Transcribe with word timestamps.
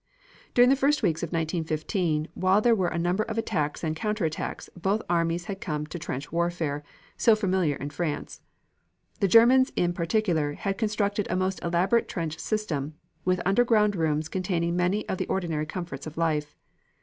During 0.55 0.71
the 0.71 0.75
first 0.75 1.03
weeks 1.03 1.21
of 1.21 1.27
1915 1.31 2.29
while 2.33 2.59
there 2.59 2.73
were 2.73 2.87
a 2.87 2.97
number 2.97 3.21
of 3.21 3.37
attacks 3.37 3.83
and 3.83 3.95
counter 3.95 4.25
attacks 4.25 4.67
both 4.75 5.03
armies 5.07 5.45
had 5.45 5.61
come 5.61 5.85
to 5.85 5.99
the 5.99 6.03
trench 6.03 6.31
warfare, 6.31 6.83
so 7.17 7.35
familiar 7.35 7.75
in 7.75 7.91
France. 7.91 8.41
The 9.19 9.27
Germans 9.27 9.71
in 9.75 9.93
particular 9.93 10.53
had 10.53 10.79
constructed 10.79 11.27
a 11.29 11.35
most 11.35 11.63
elaborate 11.63 12.07
trench 12.07 12.39
system, 12.39 12.95
with 13.25 13.43
underground 13.45 13.95
rooms 13.95 14.27
containing 14.27 14.75
many 14.75 15.07
of 15.07 15.19
the 15.19 15.27
ordinary 15.27 15.67
comforts 15.67 16.07
of 16.07 16.17
life. 16.17 16.55